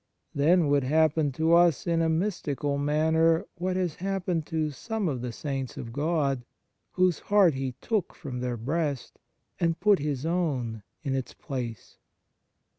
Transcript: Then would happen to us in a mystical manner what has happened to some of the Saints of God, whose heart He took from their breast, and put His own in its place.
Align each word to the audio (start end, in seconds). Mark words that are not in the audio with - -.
Then 0.33 0.67
would 0.69 0.83
happen 0.83 1.31
to 1.33 1.53
us 1.53 1.85
in 1.85 2.01
a 2.01 2.09
mystical 2.09 2.79
manner 2.79 3.45
what 3.53 3.75
has 3.75 3.97
happened 3.97 4.47
to 4.47 4.71
some 4.71 5.07
of 5.07 5.21
the 5.21 5.31
Saints 5.31 5.77
of 5.77 5.93
God, 5.93 6.43
whose 6.93 7.19
heart 7.19 7.53
He 7.53 7.73
took 7.81 8.15
from 8.15 8.39
their 8.39 8.57
breast, 8.57 9.19
and 9.59 9.79
put 9.79 9.99
His 9.99 10.25
own 10.25 10.81
in 11.03 11.13
its 11.15 11.35
place. 11.35 11.99